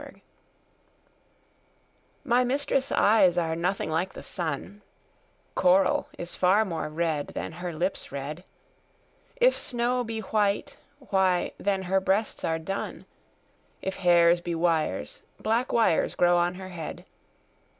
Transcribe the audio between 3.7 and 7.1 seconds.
like the sun; Coral is far more